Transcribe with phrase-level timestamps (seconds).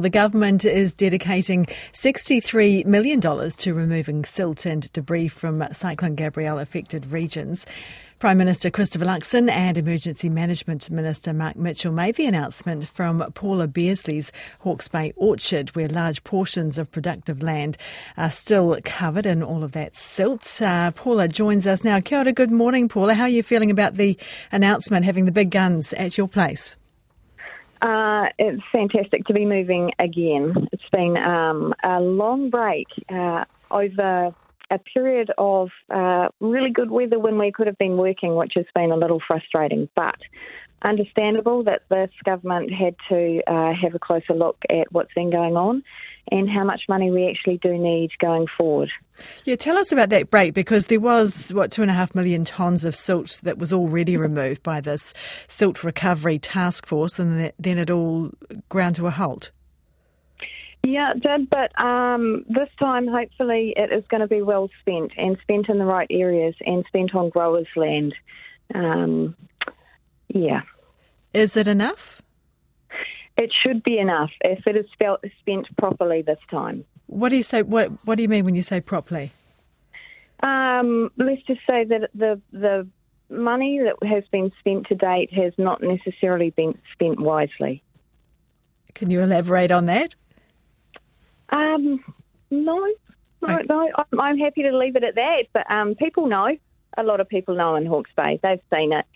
[0.00, 7.06] The government is dedicating $63 million to removing silt and debris from Cyclone Gabrielle affected
[7.06, 7.66] regions.
[8.20, 13.66] Prime Minister Christopher Luxon and Emergency Management Minister Mark Mitchell made the announcement from Paula
[13.66, 14.30] Bearsley's
[14.60, 17.76] Hawke's Bay Orchard, where large portions of productive land
[18.16, 20.62] are still covered in all of that silt.
[20.62, 21.98] Uh, Paula joins us now.
[21.98, 23.14] Kia ora, good morning, Paula.
[23.14, 24.16] How are you feeling about the
[24.52, 26.76] announcement, having the big guns at your place?
[27.80, 30.68] Uh, it's fantastic to be moving again.
[30.72, 34.34] It's been um, a long break uh, over
[34.70, 38.66] a period of uh, really good weather when we could have been working, which has
[38.74, 39.88] been a little frustrating.
[39.94, 40.16] But
[40.82, 45.56] understandable that this government had to uh, have a closer look at what's been going
[45.56, 45.82] on
[46.30, 48.90] and how much money we actually do need going forward.
[49.44, 52.44] Yeah, tell us about that break because there was, what, two and a half million
[52.44, 55.12] tonnes of silt that was already removed by this
[55.48, 58.30] silt recovery task force, and then it all
[58.68, 59.50] ground to a halt.
[60.84, 65.12] Yeah, it did, but um, this time hopefully it is going to be well spent
[65.16, 68.14] and spent in the right areas and spent on growers' land.
[68.74, 69.34] Um,
[70.28, 70.62] yeah.
[71.34, 72.22] Is it enough?
[73.38, 74.86] It should be enough if it is
[75.40, 76.84] spent properly this time.
[77.06, 77.62] What do you say?
[77.62, 79.32] What What do you mean when you say properly?
[80.42, 82.86] Um, let's just say that the the
[83.30, 87.82] money that has been spent to date has not necessarily been spent wisely.
[88.94, 90.14] Can you elaborate on that?
[91.50, 92.02] Um,
[92.50, 92.92] no,
[93.40, 93.62] no, okay.
[93.68, 93.88] no.
[94.18, 95.44] I'm happy to leave it at that.
[95.52, 96.56] But um, people know
[96.96, 98.40] a lot of people know in Hawke's Bay.
[98.42, 99.06] They've seen it.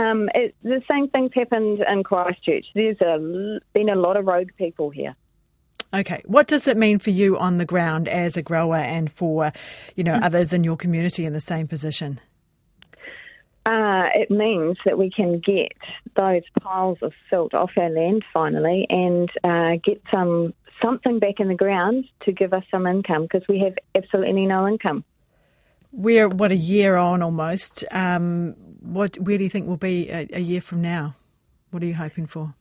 [0.00, 2.64] Um, it the same things happened in Christchurch.
[2.74, 5.14] There's a, been a lot of rogue people here.
[5.92, 9.52] Okay, what does it mean for you on the ground as a grower and for,
[9.96, 12.20] you know, others in your community in the same position?
[13.66, 15.76] Uh, it means that we can get
[16.16, 21.48] those piles of silt off our land finally and uh, get some something back in
[21.48, 25.04] the ground to give us some income because we have absolutely no income.
[25.92, 27.84] We're what a year on almost.
[27.90, 31.16] Um, what where do you think we'll be a, a, year from now?
[31.70, 32.54] What are you hoping for?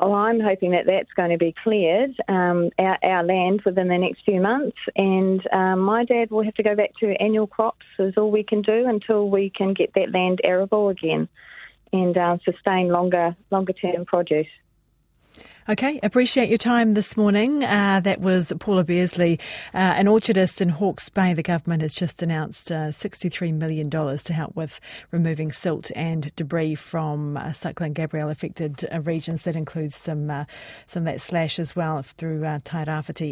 [0.00, 3.98] Oh, I'm hoping that that's going to be cleared, um, our, our, land within the
[3.98, 7.84] next few months, and um, my dad will have to go back to annual crops.
[7.98, 11.28] Is all we can do until we can get that land arable again,
[11.92, 14.46] and uh, sustain longer longer term produce.
[15.70, 17.62] Okay, appreciate your time this morning.
[17.62, 19.38] Uh, that was Paula Bearsley,
[19.74, 21.34] uh, an orchardist in Hawke's Bay.
[21.34, 24.80] The government has just announced uh, $63 million to help with
[25.10, 29.42] removing silt and debris from uh, Cyclone Gabrielle affected uh, regions.
[29.42, 30.46] That includes some uh,
[30.86, 33.26] some of that slash as well through uh, Tairāwhiti.